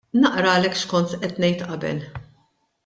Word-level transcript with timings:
Naqralek 0.21 0.79
x'kont 0.79 1.13
qed 1.21 1.39
ngħid 1.45 1.63
qabel. 1.71 2.05